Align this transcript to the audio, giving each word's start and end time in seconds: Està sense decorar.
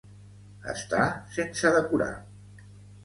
Està 0.71 1.03
sense 1.35 1.73
decorar. 1.77 2.11